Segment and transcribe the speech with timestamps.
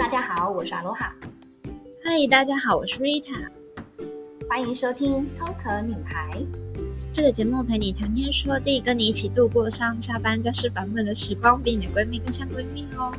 [0.00, 1.14] 大家好，我是阿罗哈。
[2.02, 3.50] 嗨，大家好，我是 Rita。
[4.48, 6.38] 欢迎收听《偷壳女孩》
[7.12, 13.12] 这个节目，陪你谈天说地，跟你一起度过上下班家事烦闷的时光，比你的闺蜜更像闺蜜哦。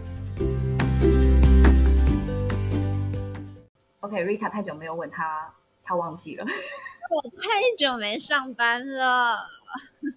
[4.00, 5.54] OK，Rita 太久没有问他，
[5.84, 6.44] 他忘记了。
[6.44, 9.38] 我太久没上班了。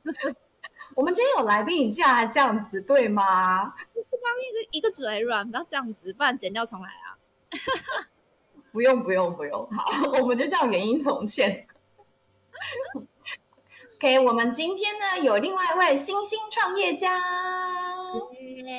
[0.96, 3.74] 我们今天有来宾，你竟然还这样子，对吗？
[4.06, 7.16] 是刚一个一个嘴软，不要这样子，不然剪掉重来啊。
[8.72, 9.84] 不用不用不用，好，
[10.20, 11.66] 我们就这样原因重现。
[13.96, 17.20] OK，我们今天呢有另外一位新兴创业家。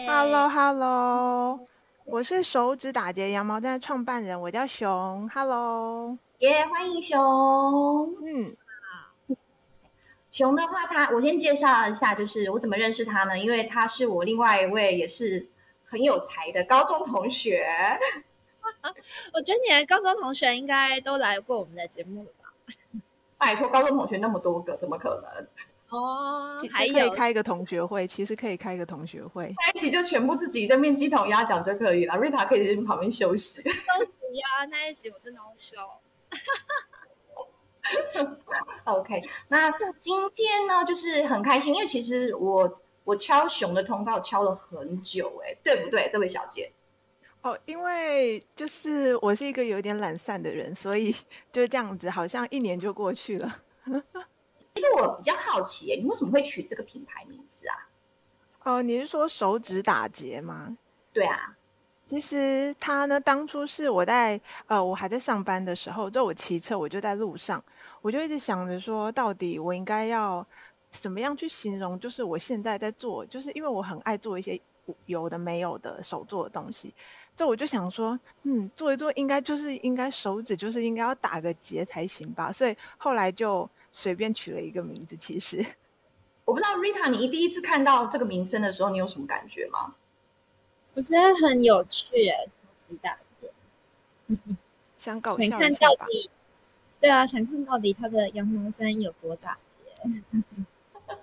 [0.08, 1.68] Hello Hello，
[2.06, 5.30] 我是手指打结羊毛毡的创办人，我叫熊。
[5.34, 7.20] Hello，耶，yeah, 欢迎熊。
[8.26, 8.56] 嗯，
[10.36, 13.40] 熊的话他，他我先介绍一下，就是我怎么认识他呢？
[13.40, 15.48] 因为他是我另外一位也是
[15.86, 17.66] 很有才的高中同学。
[19.34, 22.52] 我觉得你的高中同学应该都来过我们的节目了吧？
[23.38, 25.48] 拜托，高中同学那么多个，怎么可能？
[25.98, 32.18] 哦，其实可以开一个同学会，其实可以开一个同学会，在一起就全部自己在面鸡同鸭讲就可以了。
[32.18, 33.62] 瑞塔可以在旁边休息。
[33.62, 35.78] 休息呀，那一集我真的要休。
[38.86, 46.72] OK，那今天呢，就是很开心，因为其实我我敲熊的通告敲了很久，哎，对不对，这位小姐？
[47.42, 51.16] 哦，因为就是我是一个有点懒散的人，所以
[51.52, 53.62] 就这样子，好像一年就过去了。
[54.74, 57.88] 其实我比较好奇，你为什么会取这个品牌名字啊？
[58.64, 60.76] 哦，你是说手指打结吗？
[61.14, 61.56] 对啊，
[62.08, 67.64] 其实他呢，当初是我在呃，我还在上班的时候，就我骑车，我就在路上，
[68.02, 70.46] 我就一直想着说，到底我应该要
[70.92, 74.60] 怎么样去形容，就是我现在在做，就是因为我很爱做一些
[75.08, 76.94] 有的没有的手做的东西。
[77.36, 85.18] 这我就想说，嗯，做一做应该就是应该手指就是应该要打个结才行吧，所以后来就随便取了一个名字。
[85.18, 85.66] 其实
[86.46, 89.96] 我不知道 Rita，你第一次看到这个名称的时候，你有什么感觉吗？
[90.96, 93.52] 我觉得很有趣，诶，手指打结，
[94.98, 96.30] 想搞笑，想看到底，
[97.02, 99.78] 对啊，想看到底它的羊毛毡有多大结。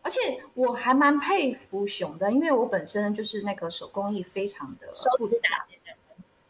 [0.00, 5.66] 而且我还蛮佩服熊的，因为我本身就是那个手工艺非常的复杂。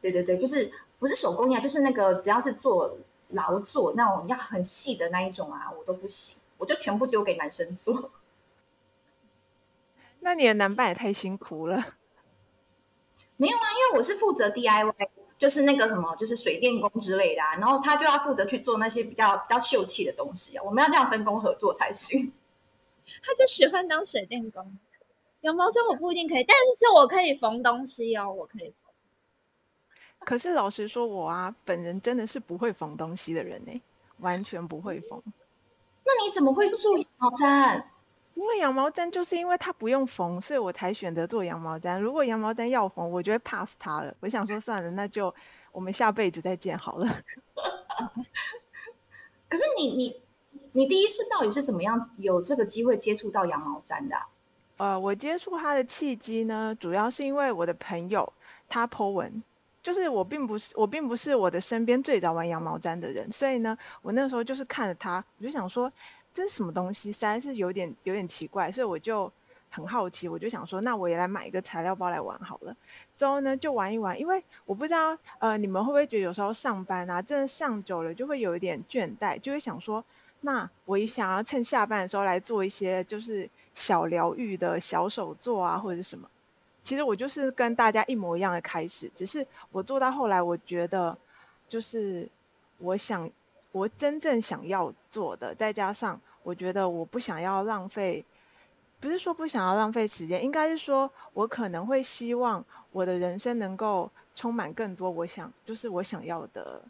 [0.01, 2.97] 对对对，就是不是手工艺啊，就是那个只要是做
[3.31, 8.09] 劳作那种要很细的那一种啊，我都不行，我就全部丢给男生做。
[10.21, 11.97] 那你的男伴也太辛苦了。
[13.37, 15.09] 没有啊，因为我是负责 DIY，
[15.39, 22.33] 就是那个什么，就是水电工之类的啊，然后他就要负责去做那些比较比较秀气的东西啊，我们要这样分工合作才行。
[23.23, 24.77] 他就喜欢当水电工，
[25.43, 28.93] 羊毛毡我不一定可以，但是我可以缝东西哦，我可以缝。
[30.27, 33.81] 可是老实说，我啊，本人真的是不会缝东西的人呢，
[34.19, 35.23] 完全不会缝。
[36.05, 37.85] 那你怎么会做羊毛毡？
[38.39, 41.99] 因为羊毛毡就是因为它不用缝，所以我才选择做羊毛毡。
[41.99, 44.15] 如果羊毛毡要缝，我就会 pass 它了。
[44.21, 45.35] 我想说算了，那就
[45.73, 47.07] 我们下辈子再见好了。
[49.49, 50.21] 可是你你。
[50.73, 54.29] 你第一次到底是怎么样有这个机会接触到羊毛毡的啊？
[54.77, 58.33] 呃，我接触它的契机呢，主要是因为我的朋友
[58.69, 59.43] 他 po 文，
[59.83, 65.93] 就是我并不是我并不是我的身边最早玩羊毛毡的人，所以呢，我那时候就是看着他，我就想说
[66.39, 69.29] 这是什么东西，实在是有点有点奇怪，所以我就
[69.69, 72.77] 很好奇，我就想说，那我也来买一个材料包来玩好了。
[73.17, 80.05] 之后呢，就玩一玩，因为我不知道呃你们会不会觉得有时候上班啊，真的上久了就会有一点倦怠，就会想说。
[80.43, 86.31] 那我也想要趁下班的时候来做一些就是小疗愈的小手作啊，或者是什么。
[86.81, 91.19] 其实我就是跟大家一模一样的开始，只是我做到后来，我觉得
[91.69, 92.29] 就是
[92.79, 93.29] 我想
[93.73, 98.25] 我真正想要做的，再加上我觉得我不想要浪费，
[98.99, 106.81] 不是说不想要浪费时间，应该是说我可能会希望我的人生能够充满更多我想就是我想要的。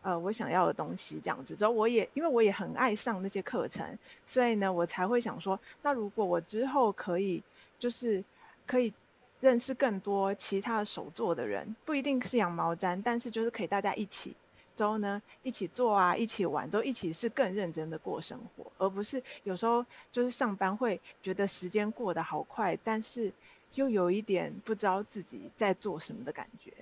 [0.00, 3.84] 呃，我想要的东西这样子，之后我也因为我也很爱上那些课程，
[4.24, 7.42] 所以呢，我才会想说，那如果我之后可以，
[7.76, 8.22] 就是
[8.64, 8.94] 可以
[9.40, 14.36] 认识更多其他的手作的人，不一定是羊毛毡，但是就是可以大家一起，
[14.78, 23.32] 之后呢，一起做啊，一起玩，都一起是更认真的过生活，而不是有时候就是上班会觉得时间过得好快，但是
[23.74, 26.72] 又有一点不知道自己在做什么的感觉。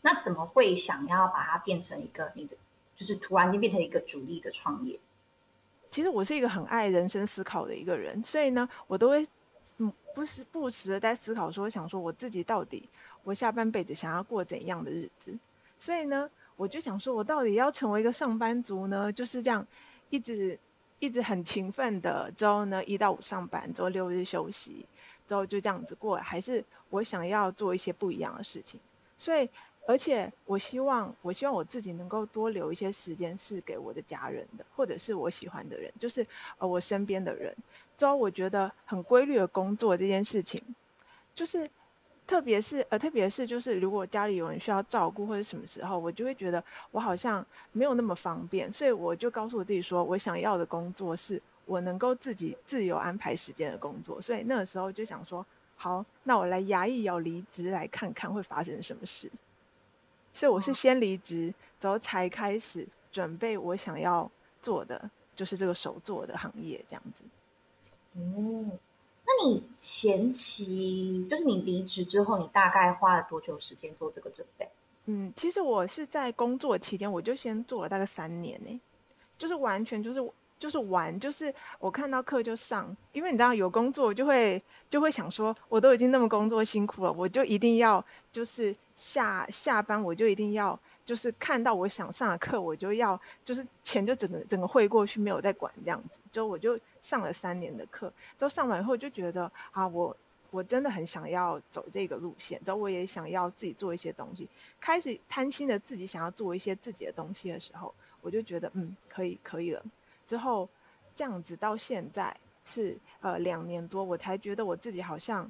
[0.00, 2.56] 那怎么会想要把它变成一个你的，
[2.94, 4.98] 就是突然间变成一个主力的创业？
[5.90, 9.28] 其实我是一个很爱人生思考的一个人，所以呢，我都会
[9.76, 12.88] 嗯，不时不时的在思考说，想说我自己到底
[13.24, 15.38] 我下半辈子想要过怎样的日子？
[15.78, 19.12] 所以呢，我就想说，我到底要成为一个上班族呢？
[19.12, 19.66] 就是这样，
[20.10, 20.58] 一直
[20.98, 24.86] 一直很勤奋的，之后呢，一到五上班，之后六日休息，
[25.26, 28.80] 之后就这样子过，还是我想要做一些不一样的事情？
[29.16, 29.48] 所以。
[29.88, 36.26] 而且我希望，我希望我自己能够多留一些时间是给我的家人的，或者是我喜欢的人，就是
[36.58, 37.56] 呃我身边的人。
[37.96, 40.60] 之后我觉得很规律的工作这件事情，
[41.32, 41.64] 就是
[42.26, 54.20] 特别是呃特别是就是如果家里有人需要照顾或者什么时候，我就会觉得我好像没有那么方便，所以我就告诉我自己说，我想要的工作是我能够自己自由安排时间的工作。
[54.20, 55.46] 所以那个时候就想说，
[55.76, 59.30] 好，那我来牙一咬离职，来看看会发生什么事。
[60.32, 64.30] 所以我是先离职，然后才开始准备我想要
[64.60, 67.22] 做的，就是这个手做的行业这样子。
[68.14, 68.70] 嗯，
[69.26, 74.68] 那你前期就是你离职之后，你大概花了多久时间做这个准备？
[75.06, 78.80] 嗯，其实我是在工作期间，我就先做了大概三年呢，
[79.36, 80.32] 就是完全就是。
[80.58, 88.02] 就是玩，就是我看到课就上，因为你知道有工作就会就会想说，我都已经那么工作辛苦了，我就一定要
[88.32, 96.18] 就是下下班我就一定要就是看到我想上的课，我就要就是钱就整个整个汇过去，没有再管这样子。
[96.32, 100.14] 就我就上了三年的课，都上完以后就觉得啊，我
[100.50, 104.48] 我真的很想要走这个路线，然后我也想要自己做一些东西，
[104.80, 109.80] 开始贪心的自己想要做一些自己的东西的时候，我就觉得嗯，可以可以了。
[110.26, 110.68] 之后
[111.14, 115.48] 这样子到现在是呃两年多，我才觉得我自己好像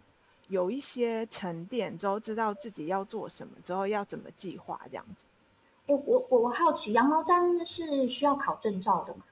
[0.49, 5.25] 有一些沉淀，之后知道自己要做什么，之后要怎么计划这样子。
[5.87, 9.25] 我我我好奇，羊毛毡是需要考证照的吗？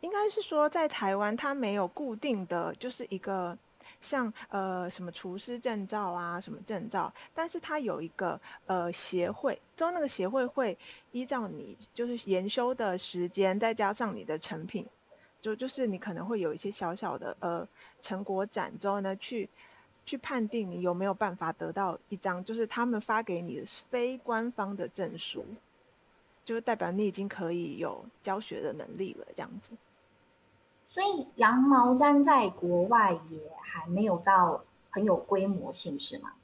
[0.00, 3.56] 应该是说在台湾它没有固定的就是一个
[4.00, 10.76] 像呃什么厨师证照啊什么证照，但是它有一个呃协会，之后那个协会会
[11.12, 14.84] 依照你就是研修的时间，再加上你的成品。
[15.40, 17.66] 就就是你可能会有一些小小的呃
[18.00, 19.48] 成果展之后呢，去
[20.04, 25.44] 去判定你有没有办法得到一张就是他们发给你的非官方的证书，
[26.44, 29.76] 就是代表你已经可以有教学的能力了这样子。
[30.86, 36.34] 所以羊毛毡在国外也还没有到很有规模性，是吗？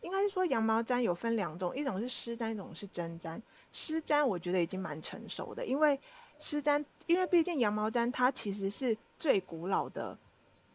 [0.00, 3.40] 应该是说羊毛毡有分两种，一种是湿毡，一种是针毡。
[3.70, 5.98] 湿毡我觉得已经蛮成熟的，因为
[6.38, 10.18] 湿毡，因为毕竟羊毛毡它其实是最古老的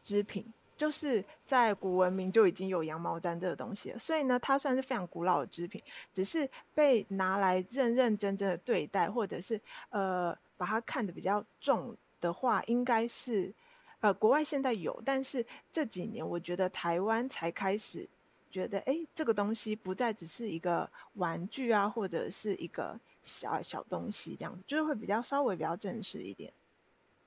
[0.01, 0.45] 织品，
[0.77, 5.81] 就是在古文明就已经有羊毛毡这个东西，所以呢，它算是非常古老的织品，
[6.13, 9.59] 只是被拿来认认真真的对待，或者是
[9.89, 13.53] 呃把它看得比较重的话，应该是
[13.99, 18.07] 呃国外现在有，但是这几年我觉得台湾才开始
[18.49, 22.97] 觉得，哎，这个东西不再只是一个玩具啊，或者是一个。
[23.23, 26.53] 小小东西这样子，就是会比较稍微比较正式一点。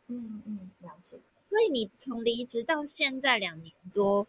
[0.06, 1.20] 嗯嗯，了解。
[1.50, 4.26] 所以你从离职到现在两年多，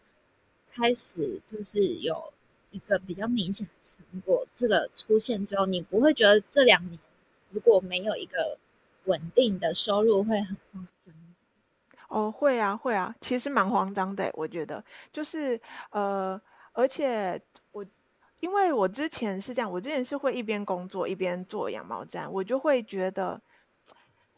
[0.74, 2.34] 开始就是有
[2.72, 7.00] 一个比较明显的成果，这个出现之后，你不会觉得这两年
[7.52, 8.58] 如果没有一个
[9.06, 11.16] 稳定的收入会很慌张？
[12.10, 14.30] 哦，会啊，会啊，其实蛮慌张的。
[14.34, 14.84] 我觉得
[15.14, 16.42] 就是呃，
[16.74, 17.42] 而且
[17.72, 17.86] 我。
[18.42, 23.40] 因为我之前是这样，我之前是会一边工作一边做羊毛毡，我就会觉得，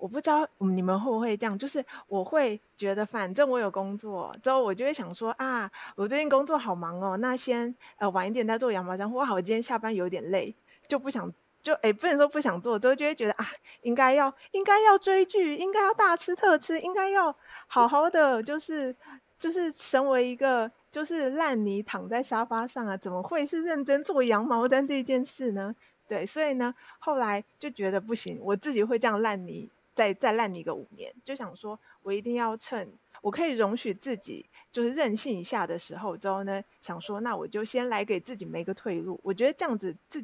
[0.03, 10.53] 我不知道你们会不会这样，就是我会觉得，反正我有工作之后，我就会想说啊，我最近工作好忙哦，那先呃晚一点再做羊毛毡，或好，我今天下班有点累，
[10.89, 13.47] 就不想就诶不能说不想做，之后就会觉得啊，
[13.83, 17.33] 应该要应该要追剧，应该要大吃特吃，应该要
[17.67, 18.93] 好好的，就是
[19.39, 20.69] 就是成为一个。
[20.93, 25.73] 就是烂泥躺在沙发上啊，怎么会是认真做羊毛毡这件事呢？
[26.07, 39.19] 对，所以呢，后来就觉得不行，我自己会这样烂泥，再再烂你个五年，就想说我一定要趁我可以容许自己就是任性一下的时候，之后呢，想说那我就先来给自己没个退路。
[39.23, 40.23] 我觉得这样子自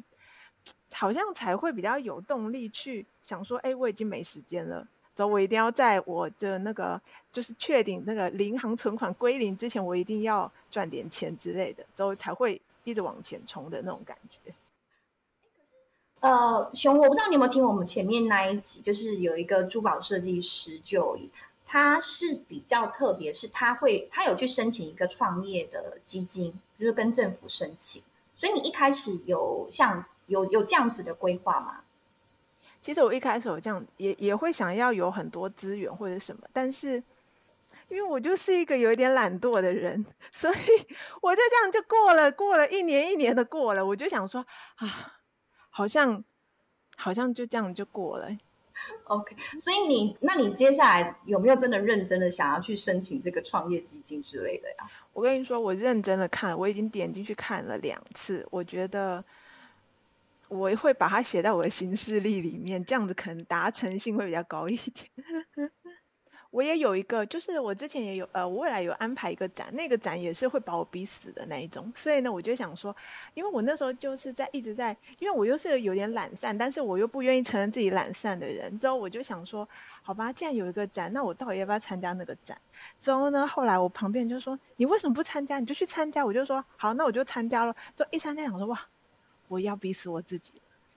[0.92, 4.86] 好像才会比较有动力去想说，哎，我已经没时间了。
[5.14, 7.00] 走我一定要在我的那个
[7.32, 14.54] 就是确定那个银行存款归零之前，我一定要赚点钱之类的，之后才会一直往前冲的那种感觉。
[16.20, 21.18] 呃，熊，我不知道你有没有听我们前面那一集，就是有一个珠宝设计师，就
[21.66, 28.02] 他是比较特别，是他会他有去申请一个创业的基金，就是跟政府申请。
[28.36, 31.80] 所以你一开始有像有有这样子的规划吗？
[32.82, 37.02] 其实我一开始有这样也也会想要有很多资源或者什么，但是
[37.88, 40.56] 因为我就是一个有一点懒惰的人，所以
[41.22, 44.44] 我就这样就过了，过了一年一年的过了，我就想说
[44.76, 45.19] 啊，
[45.80, 46.22] 好像
[46.94, 48.28] 好像就这样就过了。
[49.04, 54.90] OK，所以你那你接下来有没有真的认真的想要去申请这个创业基金之类的呀？
[55.14, 59.24] 我跟你说，我认真的看，我已经点进去看了两次，我觉得
[60.48, 65.70] 我会把它写在我的行事历里面，这样子可能达成性会比较高一点。
[66.50, 71.92] 我也有一个，就是我之前也有，呃，我未来有安排一个展，那个展也是会把我逼死的那一种。
[71.94, 72.94] 所以呢，我就想说，
[73.34, 78.76] 因为我那时候就是在一直在，因为我又是有点懒散，但是我又不愿意承认自己懒散的人。
[78.80, 79.68] 之后我就想说，
[80.02, 82.60] 好吧，既然有一个展，那我到底要不要参加那个展？
[82.98, 85.60] 之后呢，后来我旁边就说，你为什么不参加？
[85.60, 86.26] 你就去参加。
[86.26, 87.72] 我就说，好，那我就参加了。
[87.94, 88.80] 就一参加，想说，哇，
[89.46, 90.54] 我要逼死我自己，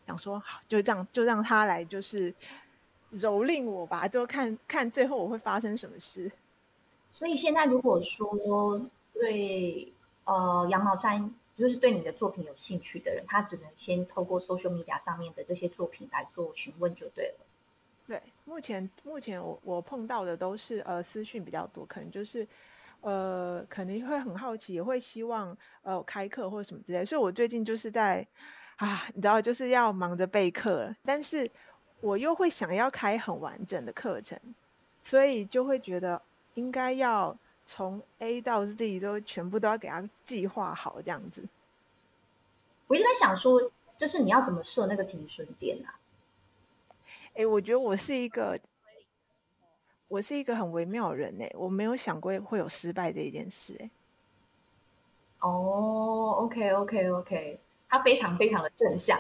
[0.08, 2.34] 想说，好，就这样，就让他来，就是。
[3.14, 6.32] 蹂躏我吧，就看看最后我会发生什么事。
[7.12, 8.82] 所以现在如果说
[9.14, 9.94] 对
[10.26, 17.46] 呃羊毛毡，就是对你的作品有兴趣的人，他只能先透过 social media 上面的这些作品来做询问就对了。
[18.08, 22.48] 对，目前目前我我碰到的都是呃私讯比较多，可能就是
[23.02, 27.06] 呃可能会很好奇，也会希望呃开课或者什么之类。
[27.06, 28.28] 所以我最近就是在
[28.78, 31.48] 啊，你知道就是要忙着备课，但是。
[32.04, 34.38] 我又会想要开很完整的课程，
[35.02, 36.22] 所以就会觉得
[36.56, 41.42] 应该要从 A 到 Z 都全部都要给他计划好这样子。
[42.88, 45.96] 我一直在想说，就是你要怎么设那个停损点啊？
[47.36, 48.60] 哎，我觉得我是一个，
[50.10, 53.90] 我是一个很微妙的人哎，我没有想过会有失败这一件事哎。
[55.40, 59.18] 哦，OK OK OK，他非常非常的正向。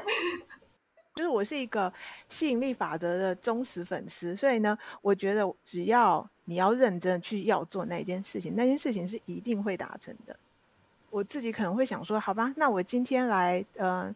[1.15, 1.91] 就是我是一个
[2.27, 10.35] 吸引力法则的忠实粉丝，所以呢，我觉得只要你要认真去要做那件事情，那件事情是一定会达成的。
[11.11, 14.13] 我自己可能会想说，好吧，那我今天来呃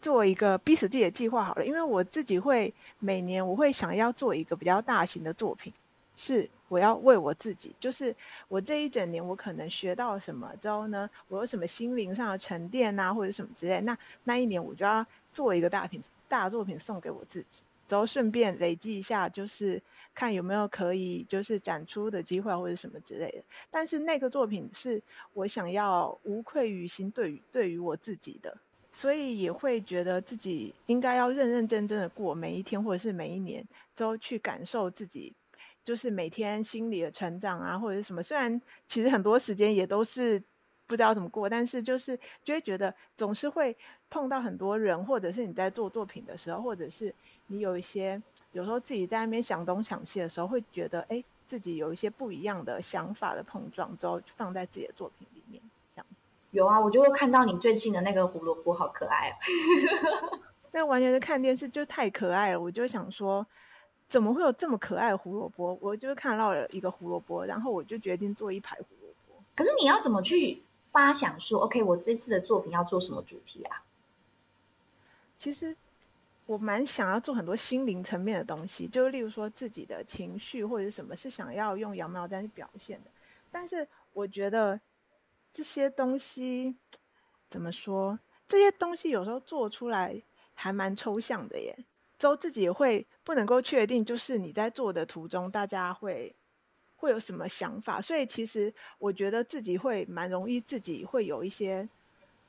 [0.00, 5.70] 做一个逼死自己的计划好了，因为我自己会每年我会想要做一个比较大型的作品，
[6.16, 8.16] 是我要为我自己，就是
[8.48, 13.94] 我这一整年我可能学到什么之后呢，我有什么心灵上的沉淀啊，或者什么之类，那
[14.24, 15.04] 那一年我就要
[15.34, 16.02] 做一个大品。
[16.30, 19.82] 大作品送给我自己，然后顺便累积一下，就是
[20.14, 23.42] 看有没有可以就是展出的机会或者什么之类的。
[23.68, 25.02] 但是那个作品是
[25.34, 28.56] 我想要无愧于心，对于对于我自己的，
[28.92, 35.34] 所以也会觉得自己应该要认认真真的过每一天或者是每一年，都去感受自己，
[35.82, 38.22] 就是每天心理的成长啊，或者是什么。
[38.22, 40.40] 虽然其实很多时间也都是。
[40.90, 43.76] 不知道怎么过，但是就是就会觉得总是会
[44.10, 47.14] 碰到很多人，或者是你在做作品的时候，或者是
[47.46, 48.20] 你有一些
[48.50, 55.62] 有时候自己在那边想东想西的时候，会觉得哎，自己有一些不一样的想法的碰撞，之后放在自己的作品里面，
[55.94, 56.06] 这样。
[56.50, 59.38] 有啊，我就会看到你最近的那个胡萝卜，好可爱啊！
[60.74, 63.46] 那完全是看电视就太可爱了，我就想说，
[64.08, 65.78] 怎么会有这么可爱的胡萝卜？
[65.80, 69.40] 我就看到了一个胡萝卜，然后我就决定做一排胡萝卜。
[69.54, 70.64] 可是你要怎么去？
[70.92, 73.84] 发想说：“OK，我这次的作品要做什么主题啊？”
[75.36, 75.76] 其实
[76.46, 83.10] 我蛮想要做很多心灵层面的东西，就例如说自己的情绪或者什么是想要用羊毛毡去表现的。
[83.50, 84.80] 但是我觉得
[85.52, 86.76] 这些东西
[87.48, 88.18] 怎么说？
[88.48, 90.20] 这些东西有时候做出来
[90.54, 91.84] 还蛮抽象的耶。
[92.18, 96.34] 之后自己会不能够确定，就是你在做的途中，大家会。
[97.00, 97.98] 会有什么想法？
[97.98, 101.88] 所以其实我觉得自己会蛮容易，自己会有一些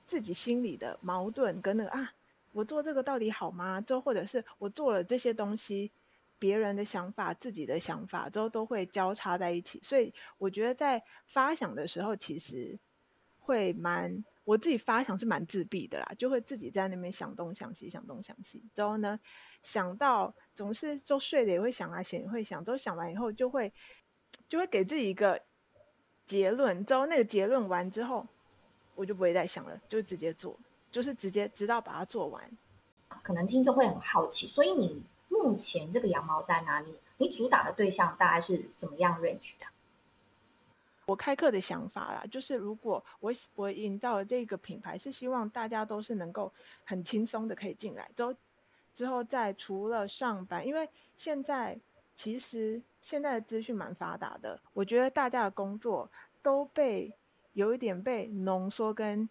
[0.05, 2.13] 自己心里的矛盾跟那个啊，
[2.51, 3.79] 我做这个到底好吗？
[3.79, 5.89] 之后或者是我做了这些东西，
[6.37, 9.79] 别人的想法、自己的想法之后都会交叉在一起。
[9.81, 12.77] 所以我觉得在发想的时候，其实
[13.39, 18.61] 会蛮我自己发想是蛮自闭的啦，就会自己在那边想东想西，想东想西。
[18.75, 19.17] 之后呢，
[19.61, 23.71] 想到总是就睡了也会想啊，醒也会想，之后想完以后就会。
[24.47, 25.41] 就会给自己一个
[26.25, 28.27] 结论，之后那个结论完之后，
[28.95, 30.57] 我就不会再想了，就直接做，
[30.91, 32.57] 就是直接直到把它做完。
[33.23, 36.95] 可能听众会很好奇，所以你目前这个羊毛在哪里？
[37.17, 39.65] 你主打的对象大概是怎么样 range 的？
[41.05, 46.51] 我开课的想法啦，就是如果我我引到了这个品牌，是希望大家都是能够
[46.83, 48.35] 很轻松的可以进来，之后
[48.93, 51.79] 之后再除了上班，因为现在。
[52.13, 56.09] 其实现在的资讯蛮发达的，我觉得大家的工作
[56.41, 57.13] 都被
[57.53, 59.27] 有一点被浓缩跟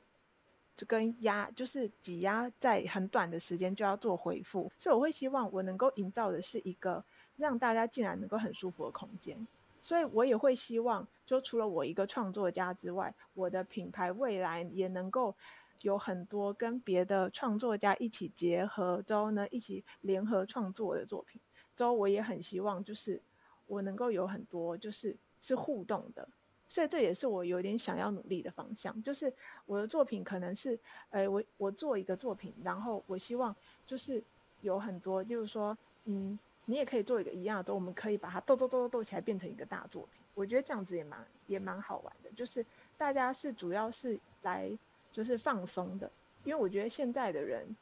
[0.77, 7.05] 就跟压，就是挤压在很短的时间就要做回复，所以我会希望我能够营造的是一个
[7.37, 9.47] 让大家进来能够很舒服的空间。
[9.83, 15.35] 所以我也会希望，就除了我一个创作家之外，我的品牌未来也能够
[15.81, 21.41] 有很多跟别的创作家一起结合之后呢，一起联合创作的作品。
[21.75, 23.23] 之后我也很希望，就是
[23.71, 26.29] 我能够有很多，就是是互动的。
[26.69, 29.33] 所以这也是我有点想要努力的方向，就是
[29.65, 30.79] 我的作品可能是，
[31.11, 33.55] 哎，我我做一个作品，然后我希望
[33.87, 34.23] 就是
[34.61, 36.39] 有很多，就是说，嗯。
[36.67, 40.23] 你也可以做一个一样的，我们可以把它斗斗斗斗斗起来，变成一个大作品。
[40.35, 42.65] 我觉得这样子也蛮也蛮好玩的，就是
[42.97, 44.71] 大家是主要是来
[45.11, 46.09] 就是放松的，
[46.45, 47.75] 因为我觉得现在的人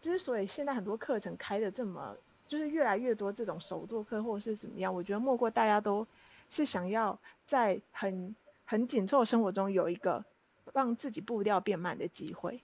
[0.00, 6.06] 之所以现在很多课程开的这么，就是越来越多这种手作课或者是怎么样，我觉得莫过大家都
[6.48, 8.34] 是想要在很
[8.64, 10.24] 很紧凑的生活中有一个
[10.72, 12.62] 让自己步调变慢的机会。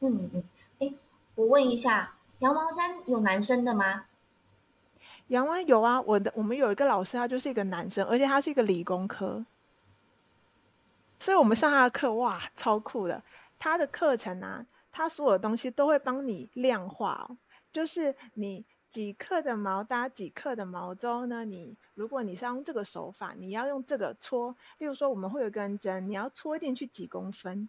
[0.00, 0.44] 嗯嗯，
[0.80, 0.94] 哎，
[1.34, 4.04] 我问一下，羊毛毡有男生的吗？
[5.28, 9.44] 羊湾有啊，我的我们有一个老师，他就是一个男生，而且他是一个理工科，
[11.18, 13.22] 所以我们上他的课哇，超酷的。
[13.58, 17.36] 他的课程啊，他所有的东西都会帮你量化哦，
[17.76, 27.68] 就是你几克的毛搭几克的毛之后呢，你如果你是用这个手法，你要用这个搓，例如说我们会有根针，你要戳进去几公分，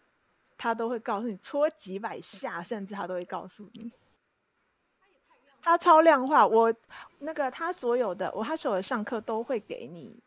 [0.58, 3.92] 他都会告诉你，戳几百下，甚至他都会告诉你。
[5.62, 6.74] 他超量化，我
[7.20, 10.24] 那个他所有的我他所有的上课都会给你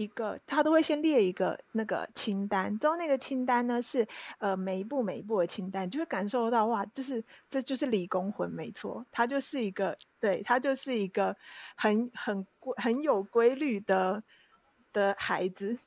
[0.00, 4.06] 一个，他都会先列一个那个清单，之后那个清单呢是
[4.38, 11.36] 呃每一步每一步的清单，就会感受到哇，就是这就是理工魂没错，他就是一个对他就是一个
[11.76, 14.22] 很很很有规律的
[14.92, 15.78] 的孩子。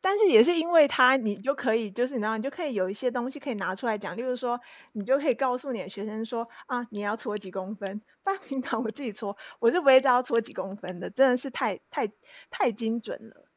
[0.00, 4.16] 但是也是因为他，你就可以，就是你知道，你就可以有一些东西可以拿出来讲。
[4.16, 4.58] 例如说，
[4.92, 8.00] 你就可以告诉你的学生说啊，你要搓几公分。
[8.22, 12.08] 不然平常我自己搓，我是不会知道搓几公分的，真的是太太
[12.50, 13.48] 太精准了。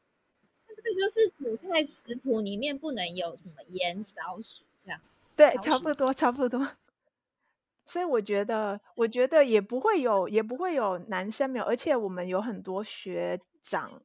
[0.66, 5.00] 这个就是煮菜食谱里面不能有什么盐少许这样。
[5.36, 6.66] 对，差不多差不多。
[7.84, 14.02] 所以我觉得，我觉得也不会有，也不会有男生没有，而且我们有很多学长。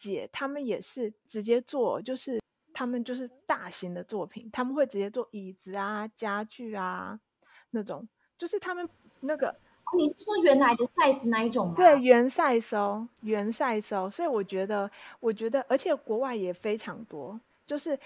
[0.00, 2.40] 姐，他们也是直接做，就是
[2.72, 7.20] 他们就是大型的作品，他们会直接做椅子啊、家具啊
[7.72, 8.08] 那种，
[8.38, 8.88] 就是他们
[9.20, 9.54] 那个，
[9.94, 11.74] 你是说原来的 size 那一种吗？
[11.76, 17.98] 对，原 size 哦，原 size 哦，所以我觉得，我觉得，而且国外也非常多，就是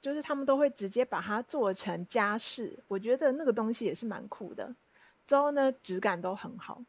[0.00, 4.74] 就是他们都会直接把它做成家饰，我觉得那个东西也是蛮酷的，
[5.28, 6.82] 之后呢，质感都很好。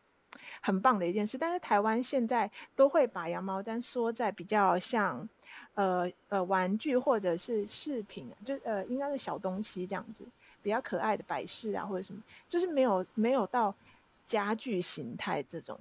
[0.61, 5.27] 很棒的一件事，但是台湾现在都会把羊毛毡缩在比较像，
[5.75, 10.23] 呃呃玩具或者是饰品，就呃应该是小东西这样子，
[10.61, 13.73] 比较可爱的摆饰啊或者什么，就是没有没有到
[14.25, 15.79] 家具形态这种，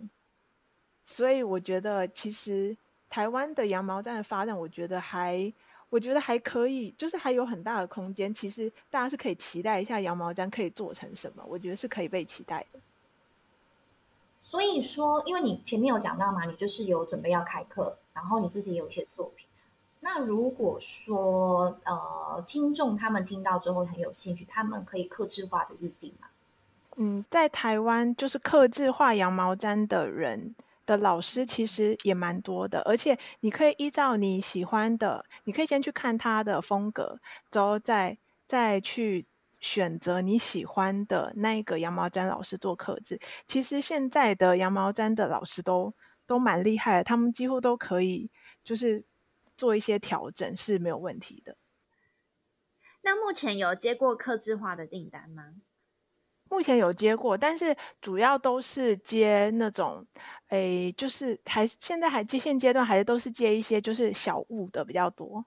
[1.05, 2.77] 所以我觉得其实
[3.09, 5.53] 台湾的羊毛毡的发展，我觉得还
[5.89, 8.33] 我觉得还可以，就是还有很大的空间。
[8.35, 12.81] 其实大家是可以期待一下羊毛毡可以做成什么，我觉得是可以被期待的。
[14.49, 19.45] 所以说，因为你前面有讲到嘛，你就是有准备要开课，然后你自己有一些作品。
[19.99, 26.29] 那如果说呃，听众他们听到之后很有兴趣，他们可以克制化的预定吗？
[26.95, 30.55] 嗯，在台湾就是克制化羊毛毡的人
[30.87, 37.19] 的老师其实也蛮多的，而且你可以依照你喜欢的，你可以先去看他的风格，
[37.51, 39.27] 之后再再去。
[39.61, 43.21] 选择你喜欢的那一个羊毛毡老师做客制。
[43.47, 45.95] 其实现在的羊毛毡的老师都
[46.27, 48.31] 都蛮厉害的，他们几乎都可以
[48.65, 49.05] 就是
[49.57, 51.57] 做一些调整是没有问题的。
[53.03, 55.55] 那目前有接过客制化的订单吗？
[56.49, 60.07] 目前有接过，但是主要都是接那种，
[60.49, 65.45] 诶，就是还现在还接现阶段还是都是接一些就是小物的比较多。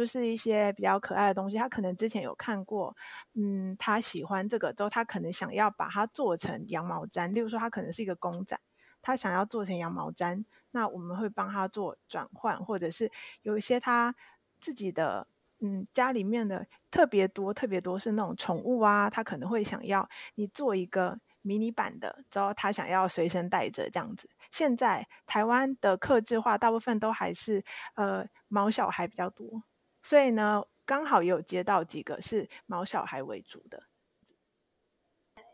[0.00, 2.96] 就是一些比较可爱的东西，他可能之前有看过，
[3.34, 7.30] 嗯，他喜欢这个之后，他可能想要把它做成羊毛毡。
[7.34, 8.58] 例如说，他可能是一个公仔，
[9.02, 14.14] 他想要做成羊毛毡，那我们会帮他做转换，或者是有一些他
[14.58, 24.30] 自己的，嗯，家里面的特别多、特别多是那种宠物啊，他可能会想要你做一个迷你版的，之后他想要随身带着这样子。
[24.50, 27.62] 现在台湾的客制化大部分都还是
[27.96, 29.62] 呃毛小孩比较多。
[30.02, 33.84] 所以呢，刚好也有接到几个是毛小孩为主的。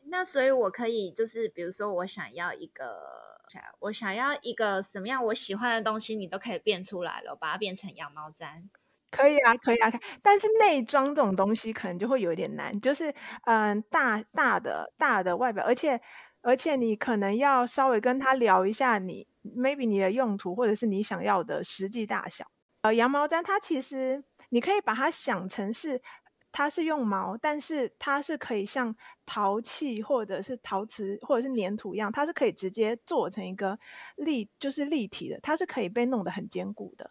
[0.08, 3.40] 那所以，我可以就是，比如说，我想要一个，
[3.80, 8.68] 我想要一个什么样我喜欢的东西，你都可以变出来了，把它变成羊毛毡。
[9.10, 9.90] 可以啊，可以啊，
[10.22, 13.12] 但是内装这种东西可能就会有点难，就是
[13.46, 16.00] 嗯，大大的大的外表，而且
[16.42, 22.46] 而且你可能要稍微跟他聊一下你，你 maybe 你的用途或者是你想要的实际大小。
[22.82, 24.22] 呃，羊毛毡它其实
[24.56, 26.00] 你可以把它想成是，
[26.50, 33.78] 它是用毛，但是它是可以像陶器或者是陶瓷或者是粘土一样，它是可以直接做成一个
[34.16, 37.10] 立，就是立体的，它是可以被弄得很坚固的。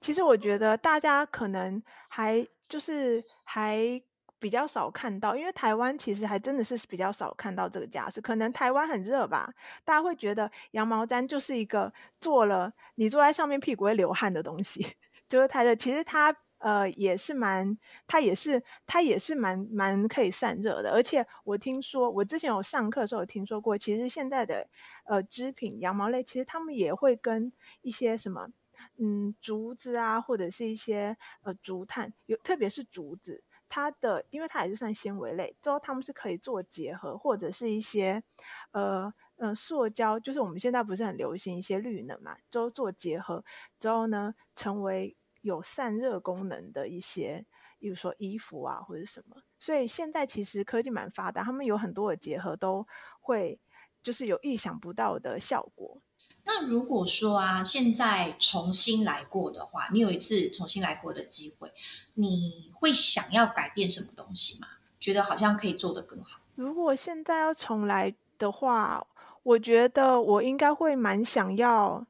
[0.00, 4.00] 其实我觉得大家可能还就是还。
[4.40, 8.20] 比较少看到，因为台湾其实还真的是比较少看到这个家饰。
[8.20, 9.52] 可能台湾很热吧，
[9.84, 14.94] 大家会觉得羊毛毡就是一个坐了你坐在上面屁股会流汗的东西，
[15.28, 15.74] 就是它的。
[15.74, 20.92] 其实它呃也是蛮，它也是它也是蛮蛮可以散热的。
[20.92, 24.68] 而且我听说，我之前有上课的时候有听说过，其实现在的
[25.04, 28.48] 呃织品羊毛类，其实他们也会跟一些什么
[28.96, 33.44] 嗯竹子啊，或者是一些呃竹炭，有特别是竹子。
[33.70, 38.22] 它的，因为它也是算纤维类，之后它们是可以做结合，或者是一些，
[38.70, 43.44] 呃呃，塑胶，就是我们现在不是很流行一些绿能嘛，之后做结合
[43.78, 47.44] 之后呢，成为有散热功能的一些，
[47.78, 49.36] 比如说衣服啊或者什么。
[49.58, 52.86] 所以现在其实科技蛮发达，他们有很多的结合都
[53.20, 53.60] 会，
[54.02, 56.00] 就是有意想不到的效果。
[56.44, 61.70] 那如果说啊，现在重新来过的话，你有一次重新来过的机会，
[62.14, 64.68] 你会想要改变什么东西吗？
[64.98, 66.40] 觉得好像可以做得更好。
[66.54, 69.06] 如果现在要重来的话，
[69.42, 72.06] 我觉得我应该会蛮想要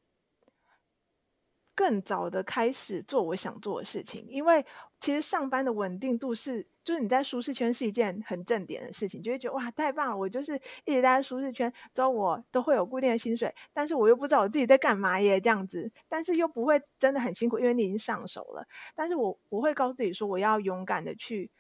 [1.78, 4.66] 更早的开始做我想做的事情，因为
[4.98, 6.66] 其实上班的稳定度是。
[6.88, 10.16] 就是你在舒适圈是一件很正点的事情，就会觉得哇，太棒了！
[10.16, 10.54] 我就是
[10.86, 18.66] 一直待在舒适圈，之后我都会有固定的薪水，但是我又不知道我自己在干嘛耶，这样子，但是又不会真的很辛苦，因为你已经上手了。
[18.94, 21.50] 但是我我会告诉自己说，我要勇敢的去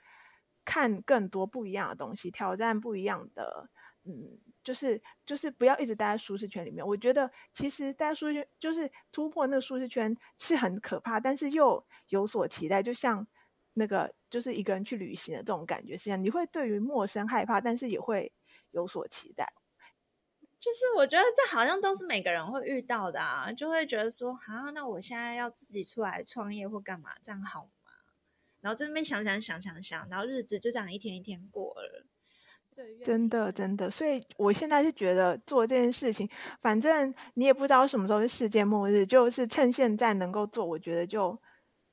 [0.64, 3.68] 看更多不一样的东西，挑战不一样的，
[4.06, 6.86] 嗯，就是就是不要一直待在舒适圈里面。
[6.86, 13.26] 我觉得其实待在舒适圈就是突破那个舒适圈是很可怕，但是又有所期待，就像。
[13.74, 18.32] 那个就是一个人去旅行的这种感觉，是一样，你会对于陌生害怕，但是也会
[18.72, 19.52] 有所期待。
[20.58, 27.92] 就是我觉得这好像都是每个人会遇到的啊，就会觉得说，啊，那我现在要自己出来创业或干嘛，这样好吗？
[28.60, 32.04] 然后这边想想想想想，然后日子就这样一天一天过了。
[33.04, 36.28] 真的真的，所以我现在是觉得做这件事情，
[36.60, 41.38] 反正你也不知道什么时候是世界末日，就是趁现在能够做，我觉得就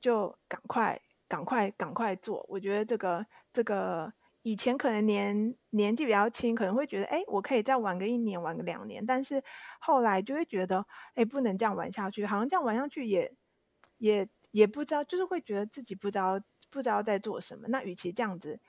[0.00, 1.00] 就赶快。
[1.28, 2.46] 赶快赶快做！
[2.48, 9.04] 我觉得这个这个以前可能年年纪比较轻，可能会觉得哎，我可以再玩个一年，玩个两年。
[9.04, 9.42] 但是
[9.80, 13.28] 后来就会觉得哎，不能这样玩下去，好像这样玩下去也
[13.98, 17.66] 也也不知道，就是会觉得自己不知道不知道在做什么。
[17.66, 18.60] 那与其这样子，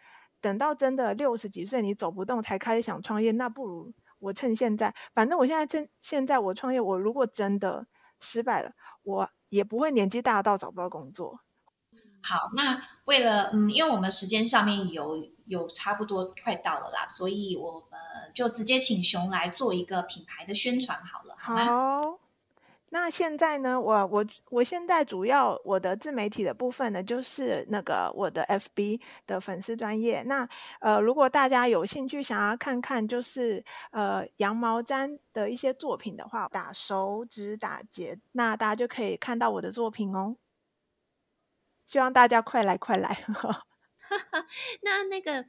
[0.47, 7.85] 等到真的六十几岁你走不动才开始想创业，那不如我趁现在，反正我现在趁现在我创业，我如果真的
[8.21, 8.71] 失败了，
[9.03, 11.41] 我也不会年纪大到找不到工作。
[12.23, 17.99] 好，那为了嗯，因为我们时间上面有有差不多快到了啦，所以我们
[18.33, 21.35] 就直接请熊来做一个品牌的宣传好了。
[21.37, 22.19] 好，好，
[22.89, 30.23] 那现在呢，我我我现在主要我的自媒体的部分呢，就是那个我的 FB 的粉丝专业。
[30.23, 30.47] 那
[30.79, 40.37] 呃，如果大家有兴趣想要看看，就是呃羊毛毡的一些作品的话，打手指打结，那大家就可以看到我的作品哦。
[41.85, 43.25] 希望大家快来快来！
[44.81, 45.45] 那那个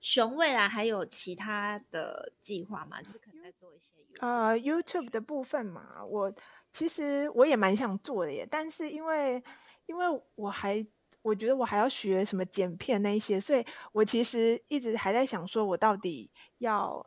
[0.00, 3.00] 熊未来还有其他的计划吗？
[3.02, 6.04] 就是可能在做一些呃 YouTube 的部分嘛。
[6.04, 6.32] 我
[6.72, 9.42] 其实我也蛮想做的耶，但是因为
[9.86, 10.86] 因为我还
[11.22, 17.06] 我觉得我还要学什么剪片那一些，所以我其实一直还在想说，我到底要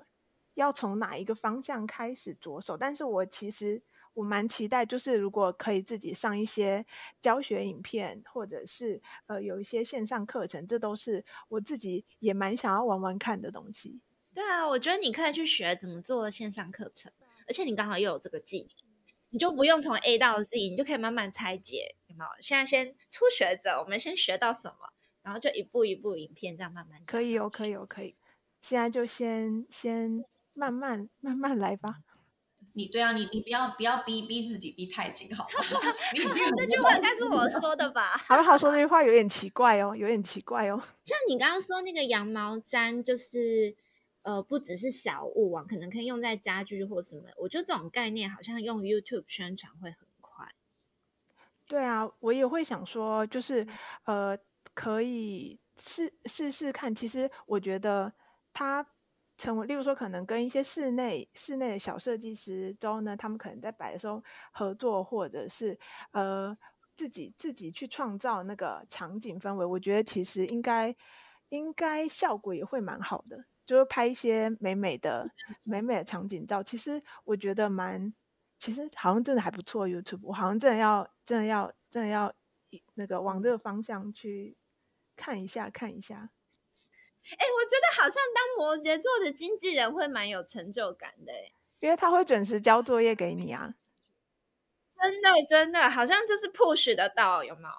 [0.56, 2.78] 要从哪一个方向开始着手？
[2.78, 3.84] 但是我其实。
[4.14, 6.86] 我蛮期待，就是如果可以自己上一些
[7.22, 14.02] 教学影片，或者是呃有一些线上课程，这都是我自己也蛮想要玩玩看的东西。
[14.34, 17.10] 对啊，我觉得你可以去学怎么做线上课程，
[17.48, 18.91] 而且你刚好又有这个技能，
[19.32, 22.30] 你就不用从 A 到 Z，你就可以慢慢拆解，有没有？
[22.42, 24.76] 现在先初学者，我们先学到什么，
[25.24, 27.02] 然后就一步一步影片这样慢慢。
[27.06, 28.16] 可以哦，可以哦，可以。
[28.62, 32.00] 现在就先先慢慢慢慢来吧。
[32.74, 35.66] 你对啊，你你不要不要逼逼自己逼太紧，好吗？
[36.56, 38.18] 这句话应该是我说的吧？
[38.28, 40.82] 好了，好说这句话有点奇怪哦，有点奇怪哦。
[41.04, 43.76] 像你刚刚说那个羊毛毡，就是
[44.24, 47.24] 呃，不只是小物啊，可能可以用在家具或什么。
[47.38, 50.48] 我觉得这种概念好像用 YouTube 宣传会很快。
[51.68, 53.68] 对啊，我也会想说，就是
[54.06, 54.38] 呃，
[54.74, 56.94] 可以试试试看。
[56.94, 58.14] 其实我觉得
[58.54, 58.86] 它。
[59.38, 65.80] 成为，例如说可能跟一些室内室内的小设计师之后呢，他们可能在摆的时候合作，或者是
[66.12, 66.56] 呃
[66.96, 70.96] 自己自己去创造那个场景氛围，我觉得其实应该
[71.50, 75.32] 应该效果也会蛮好的，就是拍一些美美的
[75.64, 78.14] 美美的场景照，其实我觉得蛮，
[78.60, 79.88] 其实好像真的还不错。
[79.88, 82.34] YouTube，我好像真的要真的要真的要
[82.96, 84.58] 那个往这个方向去
[85.16, 86.16] 看一下看一下。
[86.18, 91.32] 哎，我觉得好像当摩羯座的经纪人会蛮有成就感的，
[91.80, 93.74] 因为他会准时交作业给你啊。
[95.02, 97.70] 真的真的，好像就是 push 得到，有没有？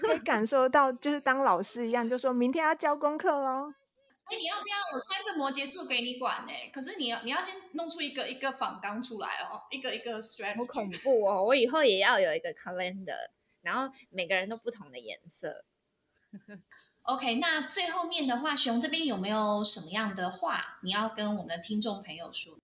[0.00, 3.74] 可以感受到，就是当老师一样，就说明天要交功课喽。
[4.24, 6.52] 哎，你要不要我三个摩羯座给你管呢？
[6.72, 10.56] 可是你要你要先弄出一个一个仿纲出来哦，一个一个 strategy。
[10.56, 11.44] 好恐怖哦！
[11.44, 15.64] 我以后也要有一个 calendar，然后每个人都不同的颜色。
[17.02, 22.58] OK，那最后面的话，熊这边有没有什么样的话你要跟我们的听众朋友说？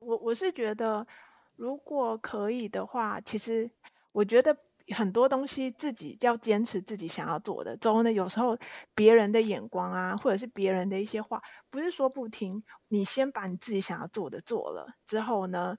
[0.00, 1.06] 我我是觉得，
[1.54, 3.70] 如果可以的话，其实
[4.10, 4.56] 我觉得
[4.94, 7.76] 很多东西自己要坚持自己想要做的。
[7.76, 8.56] 之后呢，有时候
[8.94, 15.76] 别人的眼光啊，或者是别人的一些话，不是说不听，你先把你自己想要做的做了之后呢，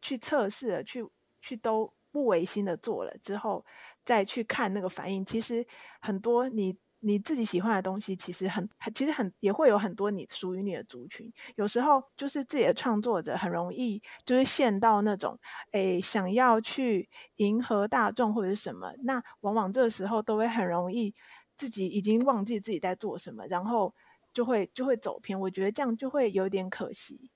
[0.00, 1.04] 去测试了，去
[1.40, 3.64] 去都不违心的做了之后，
[4.04, 5.24] 再去看那个反应。
[5.24, 5.66] 其实
[6.00, 6.78] 很多你。
[7.00, 11.32] 你自己喜欢的东西，其实很，很其实很也会有很多你属于你的族群。
[11.56, 15.38] 有时候就是自己的创作者很容易就是陷到那种，
[15.72, 21.14] 诶，想要去迎合大众或者是什么，那往往这个时候都会很容易
[21.56, 23.94] 自己已经忘记自己在做什么，然后
[24.32, 25.38] 就会就会走偏。
[25.40, 27.30] 我觉得这样就会有点可惜。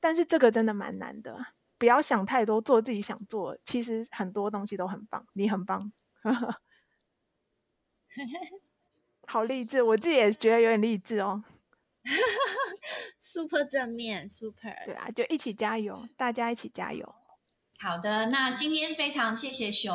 [0.00, 1.38] 但是这个真的蛮难的，
[1.78, 3.58] 不要想太多，做自己想做。
[3.64, 5.92] 其实很多东西都很棒，你很棒。
[9.30, 11.44] 好励志，我自己也觉得有点励志哦。
[13.20, 14.74] Super 正面，Super。
[14.84, 17.14] 对啊，就一起加油，大家一起加油。
[17.78, 19.94] 好的，那今天非常谢谢熊，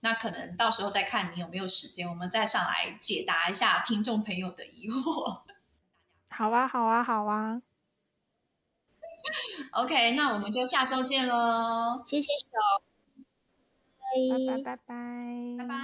[0.00, 5.42] 那可能到时候再看你有没有时间，我们再上来解答一下听众朋友的疑惑。
[6.30, 7.60] 好啊，好啊，好啊。
[9.72, 12.02] OK，那我们就下周见喽。
[12.02, 12.50] 谢谢熊，
[14.48, 15.74] 拜拜拜拜拜拜。